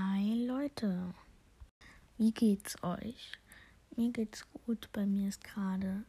Hi 0.00 0.44
Leute, 0.46 1.12
wie 2.18 2.30
geht's 2.30 2.80
euch? 2.84 3.32
Mir 3.96 4.12
geht's 4.12 4.46
gut, 4.52 4.88
bei 4.92 5.04
mir 5.04 5.28
ist 5.28 5.42
gerade 5.42 6.04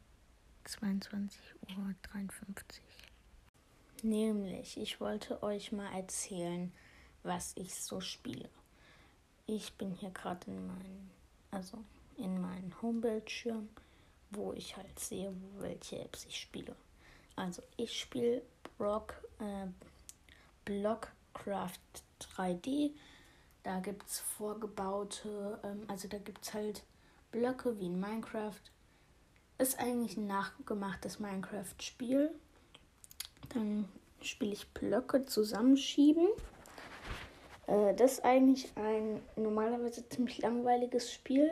22.53 0.68 1.32
Uhr. 1.76 1.88
Nämlich, 4.04 4.78
ich 4.78 5.02
wollte 5.02 5.42
euch 5.42 5.72
mal 5.72 5.92
erzählen, 5.92 6.72
was 7.24 7.54
ich 7.58 7.74
so 7.74 8.00
spiele. 8.00 8.48
Ich 9.48 9.74
bin 9.74 9.96
hier 9.96 10.12
gerade 10.12 10.46
in 10.52 10.68
meinen, 10.68 11.10
also 11.50 11.84
in 12.16 12.40
meinen 12.40 12.80
Homebildschirm, 12.84 13.70
wo 14.30 14.54
ich 14.54 14.78
halt 14.78 15.00
sehe, 15.00 15.34
welche 15.58 15.98
Apps 15.98 16.28
ich 16.28 16.40
spiele. 16.40 16.76
Also 17.36 17.64
ich 17.76 18.00
spiele 18.00 18.44
Block, 18.78 19.16
äh, 19.40 19.66
Blockcraft 20.64 22.04
3D 22.20 22.92
da 23.64 23.80
gibt 23.80 24.08
es 24.08 24.20
vorgebaute, 24.20 25.60
ähm, 25.64 25.84
also 25.88 26.08
da 26.08 26.18
gibt 26.18 26.44
es 26.46 26.54
halt 26.54 26.84
Blöcke 27.32 27.78
wie 27.80 27.86
in 27.88 28.00
Minecraft. 28.00 28.62
Ist 29.58 29.80
eigentlich 29.80 30.18
ein 30.18 30.28
nachgemachtes 30.28 31.20
Minecraft-Spiel. 31.20 32.32
Dann 33.54 33.90
spiele 34.22 34.54
ich 34.54 34.74
Blöcke 34.74 35.26
zusammenschieben. 35.26 36.28
Äh, 37.68 37.94
das 37.96 38.14
ist 38.14 38.26
eigentlich 38.26 38.72
ein 38.76 39.22
normalerweise 39.36 40.08
ziemlich 40.10 40.40
langweiliges 40.40 41.12
Spiel 41.14 41.52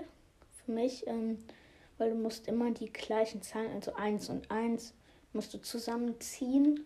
für 0.65 0.71
mich, 0.71 1.05
ähm, 1.07 1.43
weil 1.97 2.11
du 2.11 2.15
musst 2.15 2.47
immer 2.47 2.71
die 2.71 2.91
gleichen 2.91 3.41
Zahlen, 3.41 3.71
also 3.73 3.93
1 3.93 4.29
und 4.29 4.49
1, 4.49 4.93
musst 5.33 5.53
du 5.53 5.59
zusammenziehen 5.59 6.85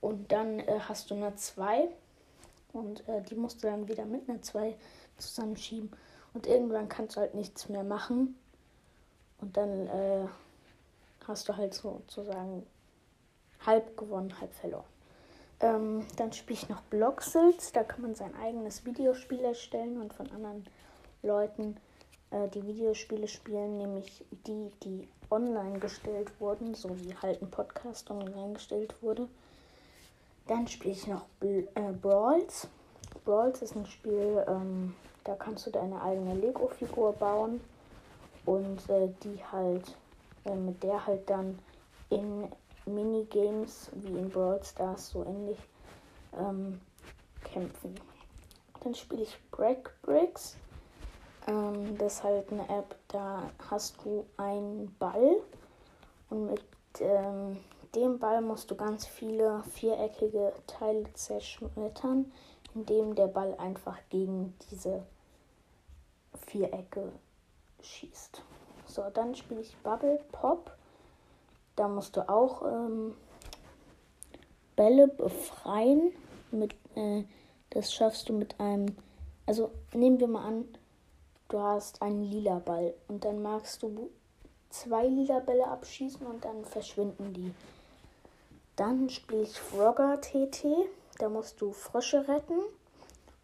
und 0.00 0.30
dann 0.30 0.60
äh, 0.60 0.80
hast 0.80 1.10
du 1.10 1.14
eine 1.14 1.34
2 1.34 1.88
und 2.72 3.06
äh, 3.08 3.22
die 3.22 3.34
musst 3.34 3.62
du 3.62 3.68
dann 3.68 3.88
wieder 3.88 4.04
mit 4.04 4.28
einer 4.28 4.42
2 4.42 4.76
zusammenschieben. 5.16 5.90
Und 6.34 6.46
irgendwann 6.46 6.88
kannst 6.88 7.16
du 7.16 7.20
halt 7.20 7.34
nichts 7.34 7.68
mehr 7.68 7.84
machen. 7.84 8.38
Und 9.40 9.56
dann 9.56 9.86
äh, 9.86 10.26
hast 11.26 11.48
du 11.48 11.56
halt 11.56 11.74
sozusagen 11.74 12.66
halb 13.64 13.96
gewonnen, 13.96 14.40
halb 14.40 14.52
verloren. 14.54 14.84
Ähm, 15.60 16.06
dann 16.16 16.32
spiele 16.32 16.60
ich 16.60 16.68
noch 16.68 16.82
Bloxels. 16.82 17.72
Da 17.72 17.82
kann 17.82 18.02
man 18.02 18.14
sein 18.14 18.34
eigenes 18.36 18.84
Videospiel 18.84 19.40
erstellen 19.40 20.00
und 20.00 20.14
von 20.14 20.30
anderen 20.30 20.64
Leuten 21.22 21.76
äh, 22.30 22.48
die 22.48 22.64
Videospiele 22.66 23.26
spielen, 23.26 23.78
nämlich 23.78 24.24
die, 24.46 24.70
die 24.84 25.08
online 25.30 25.78
gestellt 25.78 26.30
wurden, 26.40 26.74
so 26.74 26.98
wie 27.00 27.14
halt 27.16 27.42
ein 27.42 27.50
Podcast 27.50 28.10
online 28.10 28.54
gestellt 28.54 29.02
wurde. 29.02 29.28
Dann 30.48 30.66
spiele 30.66 30.94
ich 30.94 31.06
noch 31.06 31.26
äh, 31.40 31.92
Brawls. 32.02 32.68
Brawls 33.24 33.62
ist 33.62 33.76
ein 33.76 33.86
Spiel, 33.86 34.44
ähm, 34.48 34.94
da 35.24 35.34
kannst 35.34 35.66
du 35.66 35.70
deine 35.70 36.00
eigene 36.02 36.34
Lego-Figur 36.34 37.12
bauen 37.12 37.60
und 38.46 38.88
äh, 38.88 39.10
die 39.22 39.38
halt, 39.52 39.94
äh, 40.46 40.54
mit 40.54 40.82
der 40.82 41.06
halt 41.06 41.28
dann 41.28 41.58
in 42.08 42.48
Minigames 42.86 43.90
wie 43.92 44.18
in 44.18 44.30
Brawl 44.30 44.62
Stars 44.64 45.10
so 45.10 45.22
ähnlich 45.24 45.58
ähm, 46.34 46.80
kämpfen. 47.44 47.94
Dann 48.82 48.94
spiele 48.94 49.22
ich 49.22 49.38
Break 49.50 49.90
Bricks. 50.00 50.56
Ähm, 51.46 51.98
das 51.98 52.14
ist 52.14 52.24
halt 52.24 52.50
eine 52.50 52.66
App, 52.70 52.96
da 53.08 53.50
hast 53.70 53.96
du 54.02 54.24
einen 54.38 54.96
Ball 54.98 55.36
und 56.30 56.50
mit 56.50 56.64
ähm, 57.00 57.58
dem 57.94 58.18
Ball 58.18 58.40
musst 58.40 58.70
du 58.70 58.76
ganz 58.76 59.06
viele 59.06 59.62
viereckige 59.74 60.52
Teile 60.66 61.12
zerschmettern, 61.14 62.32
indem 62.74 63.14
der 63.14 63.28
Ball 63.28 63.54
einfach 63.58 63.98
gegen 64.10 64.54
diese 64.70 65.02
Vierecke 66.46 67.12
schießt. 67.82 68.42
So, 68.86 69.04
dann 69.12 69.34
spiele 69.34 69.60
ich 69.60 69.76
Bubble 69.78 70.20
Pop. 70.32 70.72
Da 71.76 71.88
musst 71.88 72.16
du 72.16 72.28
auch 72.28 72.62
ähm, 72.62 73.14
Bälle 74.76 75.08
befreien. 75.08 76.12
Mit, 76.50 76.74
äh, 76.94 77.24
das 77.70 77.92
schaffst 77.92 78.28
du 78.28 78.32
mit 78.32 78.58
einem. 78.58 78.96
Also 79.46 79.70
nehmen 79.92 80.20
wir 80.20 80.28
mal 80.28 80.46
an, 80.46 80.64
du 81.48 81.60
hast 81.60 82.02
einen 82.02 82.24
lila 82.24 82.58
Ball 82.58 82.94
und 83.08 83.24
dann 83.24 83.42
magst 83.42 83.82
du 83.82 84.10
zwei 84.70 85.06
lila 85.06 85.40
Bälle 85.40 85.66
abschießen 85.66 86.26
und 86.26 86.44
dann 86.44 86.64
verschwinden 86.64 87.32
die. 87.32 87.54
Dann 88.78 89.10
spiele 89.10 89.42
ich 89.42 89.58
Frogger 89.58 90.20
TT. 90.20 90.64
Da 91.18 91.28
musst 91.28 91.60
du 91.60 91.72
Frösche 91.72 92.28
retten. 92.28 92.60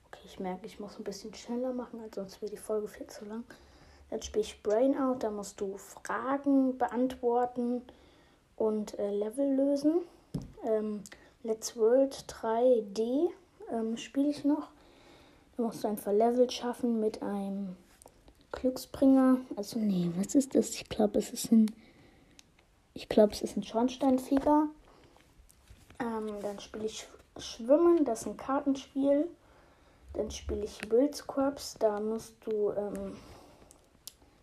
Okay, 0.07 0.21
ich 0.25 0.39
merke, 0.39 0.65
ich 0.65 0.79
muss 0.79 0.97
ein 0.97 1.03
bisschen 1.03 1.35
schneller 1.35 1.73
machen, 1.73 1.99
sonst 2.15 2.41
wird 2.41 2.53
die 2.53 2.57
Folge 2.57 2.87
viel 2.87 3.09
zu 3.09 3.25
lang. 3.25 3.43
Dann 4.11 4.23
spiele 4.23 4.45
ich 4.45 4.63
Brainout. 4.63 5.17
Da 5.19 5.33
musst 5.33 5.61
du 5.61 5.77
Fragen 5.77 6.79
beantworten 6.79 7.83
und 8.55 8.97
äh, 9.01 9.11
Level 9.11 9.57
lösen. 9.57 10.03
Ähm, 10.65 11.03
Let's 11.43 11.77
World 11.77 12.15
3D 12.29 13.29
ähm, 13.73 13.97
spiele 13.97 14.29
ich 14.29 14.45
noch. 14.45 14.69
Da 15.57 15.65
musst 15.65 15.83
du 15.83 15.89
einfach 15.89 16.13
Level 16.13 16.49
schaffen 16.49 17.01
mit 17.01 17.23
einem 17.23 17.75
Glücksbringer. 18.53 19.39
Also, 19.57 19.81
nee, 19.81 20.13
was 20.17 20.37
ist 20.37 20.55
das? 20.55 20.71
Ich 20.71 20.89
glaube, 20.89 21.19
es 21.19 21.33
ist 21.33 21.51
ein. 21.51 21.75
Ich 22.97 23.09
glaube, 23.09 23.33
es 23.33 23.43
ist 23.43 23.57
ein 23.57 23.65
Schornsteinfeger. 23.65 24.69
Dann 26.45 26.61
spiele 26.61 26.85
ich 26.85 27.07
Schwimmen, 27.39 28.05
das 28.05 28.21
ist 28.21 28.27
ein 28.27 28.37
Kartenspiel. 28.37 29.29
Dann 30.13 30.31
spiele 30.31 30.65
ich 30.65 30.91
Wildscorps, 30.91 31.77
da 31.79 31.99
musst 31.99 32.35
du 32.45 32.71
ähm, 32.73 33.17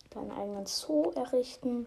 deinen 0.09 0.31
eigenen 0.31 0.66
Zoo 0.66 1.12
errichten. 1.12 1.85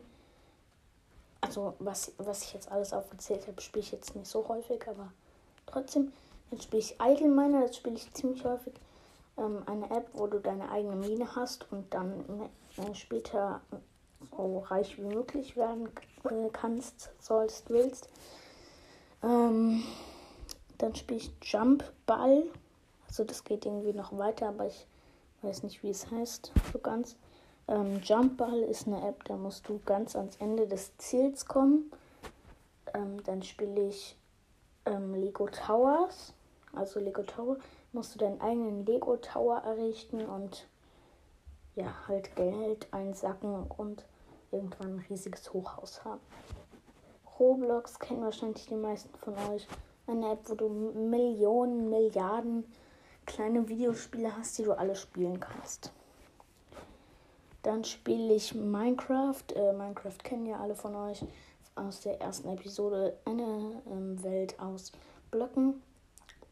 Also, 1.41 1.75
was, 1.81 2.13
was 2.19 2.45
ich 2.45 2.55
jetzt 2.55 2.71
alles 2.71 2.93
aufgezählt 2.93 3.47
habe, 3.49 3.61
spiele 3.61 3.83
ich 3.83 3.91
jetzt 3.91 4.15
nicht 4.15 4.29
so 4.29 4.47
häufig, 4.49 4.87
aber 4.89 5.13
trotzdem. 5.67 6.13
Dann 6.51 6.61
spiele 6.61 6.81
ich 6.81 6.97
Idle 7.01 7.29
Miner, 7.29 7.63
das 7.63 7.77
spiele 7.77 7.97
ich 7.97 8.15
ziemlich 8.15 8.45
häufig. 8.45 8.75
Ähm, 9.37 9.65
eine 9.67 9.91
App, 9.91 10.09
wo 10.13 10.29
du 10.29 10.39
deine 10.39 10.71
eigene 10.71 10.95
Mine 10.95 11.35
hast 11.35 11.67
und 11.73 11.93
dann 11.93 12.49
äh, 12.79 12.95
später 12.95 13.61
so 14.31 14.61
reich 14.61 14.97
wie 14.97 15.03
möglich 15.03 15.57
werden 15.57 15.89
äh, 16.31 16.51
kannst, 16.53 17.11
sollst, 17.19 17.69
willst. 17.69 18.09
Ähm, 19.25 19.83
dann 20.79 20.95
spiele 20.95 21.19
ich 21.19 21.33
Jump 21.43 21.85
Ball. 22.05 22.45
Also 23.09 23.25
das 23.25 23.45
geht 23.45 23.65
irgendwie 23.65 23.93
noch 23.93 24.17
weiter, 24.19 24.49
aber 24.49 24.67
ich 24.67 24.87
weiß 25.43 25.63
nicht, 25.63 25.83
wie 25.83 25.91
es 25.91 26.11
heißt 26.11 26.53
so 26.73 26.79
ganz. 26.79 27.17
Ähm, 27.67 28.01
Jump 28.03 28.37
Ball 28.37 28.61
ist 28.61 28.87
eine 28.87 29.07
App, 29.09 29.25
da 29.25 29.37
musst 29.37 29.69
du 29.69 29.81
ganz 29.87 30.15
ans 30.15 30.37
Ende 30.37 30.67
des 30.67 30.97
Ziels 30.99 31.47
kommen. 31.47 31.91
Ähm, 32.93 33.23
dann 33.25 33.43
spiele 33.43 33.89
ich 33.89 34.17
ähm, 34.85 35.15
Lego 35.15 35.49
Towers. 35.49 36.35
Also 36.75 37.01
Lego 37.01 37.23
Tower 37.23 37.57
musst 37.93 38.15
du 38.15 38.19
deinen 38.19 38.41
eigenen 38.41 38.85
Lego 38.85 39.17
Tower 39.17 39.63
errichten 39.65 40.27
und 40.27 40.67
ja, 41.77 41.95
halt 42.07 42.35
Geld 42.37 42.93
einsacken 42.93 43.65
und 43.65 44.05
irgendwann 44.51 44.97
ein 44.97 45.05
riesiges 45.09 45.53
Hochhaus 45.53 46.05
haben. 46.05 46.21
Roblox 47.39 47.99
kennen 47.99 48.23
wahrscheinlich 48.23 48.67
die 48.67 48.77
meisten 48.77 49.15
von 49.19 49.35
euch. 49.51 49.67
Eine 50.07 50.33
App, 50.33 50.49
wo 50.49 50.55
du 50.55 50.69
Millionen, 50.69 51.91
Milliarden 51.91 52.65
kleine 53.27 53.69
Videospiele 53.69 54.37
hast, 54.37 54.59
die 54.59 54.65
du 54.65 54.73
alle 54.73 54.95
spielen 54.95 55.41
kannst. 55.41 55.93
Dann 57.63 57.83
spiele 57.85 58.35
ich 58.35 58.55
Minecraft. 58.55 59.43
Äh, 59.57 59.73
Minecraft 59.73 60.19
kennen 60.23 60.47
ja 60.47 60.61
alle 60.61 60.75
von 60.75 60.95
euch 60.95 61.25
aus 61.75 62.01
der 62.01 62.21
ersten 62.21 62.49
Episode. 62.51 63.17
Eine 63.25 63.83
ähm, 63.91 64.23
Welt 64.23 64.61
aus 64.61 64.93
Blöcken. 65.31 65.83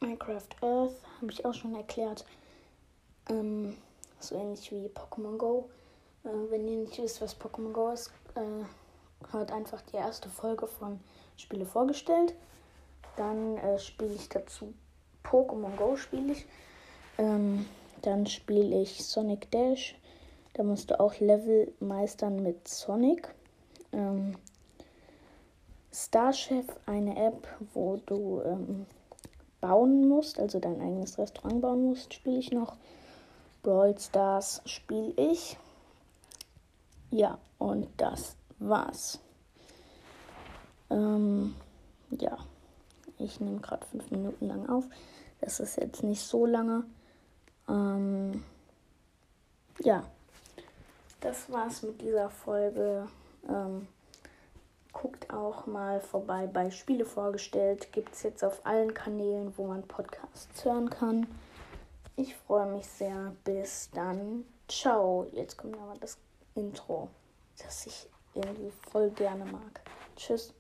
Minecraft 0.00 0.49
Earth 0.62 0.97
habe 1.20 1.31
ich 1.31 1.44
auch 1.44 1.54
schon 1.54 1.75
erklärt. 1.75 2.25
Ähm, 3.28 3.76
so 4.19 4.35
ähnlich 4.35 4.73
wie 4.73 4.88
Pokémon 4.88 5.37
Go. 5.37 5.69
Äh, 6.25 6.28
wenn 6.50 6.67
ihr 6.67 6.78
nicht 6.78 6.99
wisst, 6.99 7.20
was 7.20 7.38
Pokémon 7.38 7.73
Go 7.73 7.90
ist, 7.90 8.11
äh, 8.35 8.64
hat 9.33 9.53
einfach 9.53 9.81
die 9.83 9.97
erste 9.97 10.29
Folge 10.29 10.67
von 10.67 11.01
Spiele 11.37 11.67
vorgestellt. 11.67 12.35
Dann 13.17 13.57
äh, 13.59 13.79
spiele 13.79 14.15
ich 14.15 14.29
dazu 14.29 14.73
Pokémon 15.25 15.77
Go 15.77 15.97
spiele 15.97 16.33
ich. 16.33 16.47
Ähm, 17.19 17.67
dann 18.03 18.27
spiele 18.27 18.83
ich 18.83 19.05
Sonic 19.05 19.51
Dash. 19.51 19.97
Da 20.55 20.63
musst 20.63 20.91
du 20.91 21.01
auch 21.01 21.19
Level 21.21 21.73
meistern 21.81 22.43
mit 22.43 22.69
Sonic. 22.69 23.29
Ähm, 23.93 24.37
Starchef, 25.93 26.67
eine 26.87 27.17
App, 27.17 27.47
wo 27.75 27.99
du 28.07 28.43
ähm, 28.45 28.87
bauen 29.61 30.09
musst, 30.09 30.39
also 30.41 30.59
dein 30.59 30.81
eigenes 30.81 31.19
Restaurant 31.19 31.61
bauen 31.61 31.85
musst, 31.87 32.15
spiele 32.15 32.39
ich 32.39 32.51
noch. 32.51 32.77
Brawl 33.63 33.97
Stars 33.99 34.63
spiele 34.65 35.13
ich. 35.17 35.57
Ja, 37.11 37.39
und 37.59 37.89
das 37.97 38.37
war's. 38.69 39.20
Ähm, 40.91 41.55
ja, 42.11 42.37
ich 43.19 43.41
nehme 43.41 43.61
gerade 43.61 43.87
fünf 43.87 44.11
Minuten 44.11 44.49
lang 44.49 44.69
auf. 44.69 44.85
Das 45.41 45.61
ist 45.61 45.76
jetzt 45.76 46.03
nicht 46.03 46.23
so 46.23 46.47
lange. 46.47 46.85
Ähm, 47.69 48.44
ja, 49.81 50.05
das 51.20 51.50
war's 51.50 51.82
mit 51.82 52.00
dieser 52.00 52.31
Folge. 52.31 53.09
Ähm, 53.49 53.88
guckt 54.93 55.32
auch 55.32 55.67
mal 55.67 56.00
vorbei 56.00 56.47
bei 56.47 56.70
Spiele 56.70 57.05
vorgestellt. 57.05 57.93
Gibt 57.93 58.14
es 58.14 58.23
jetzt 58.23 58.44
auf 58.44 58.64
allen 58.67 58.93
Kanälen, 58.94 59.53
wo 59.56 59.67
man 59.67 59.82
Podcasts 59.82 60.64
hören 60.64 60.91
kann. 60.91 61.26
Ich 62.17 62.37
freue 62.37 62.70
mich 62.70 62.87
sehr. 62.87 63.35
Bis 63.44 63.91
dann. 63.93 64.44
Ciao. 64.69 65.26
Jetzt 65.32 65.56
kommt 65.56 65.76
aber 65.76 65.94
das 65.99 66.19
Intro, 66.55 67.09
das 67.59 67.87
ich 67.87 68.09
irgendwie 68.34 68.73
voll 68.90 69.11
gerne 69.11 69.44
mag. 69.44 69.81
Tschüss. 70.17 70.55